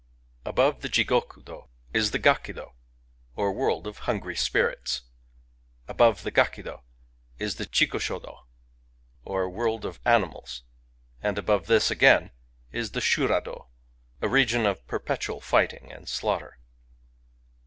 Above 0.45 0.81
the 0.81 0.89
Jigokudo 0.89 1.69
is 1.93 2.09
the 2.09 2.17
Gakidb^ 2.17 2.71
or 3.35 3.53
World 3.53 3.85
of 3.85 3.99
Hungry 4.09 4.35
Spirits; 4.35 5.03
above 5.87 6.23
the 6.23 6.31
Gakido 6.31 6.81
is 7.37 7.57
the 7.57 7.67
Chikushoddy 7.67 8.35
or 9.23 9.47
World 9.47 9.85
of 9.85 9.99
Animals; 10.03 10.63
and 11.21 11.37
above 11.37 11.67
this, 11.67 11.91
again, 11.91 12.31
is 12.71 12.93
the 12.93 12.99
Sburaddy 12.99 13.67
a 14.23 14.27
region 14.27 14.65
of 14.65 14.83
perpetual 14.87 15.39
fighting 15.39 15.91
and 15.91 16.09
slaughter. 16.09 16.57